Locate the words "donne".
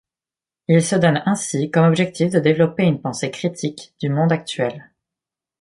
0.95-1.21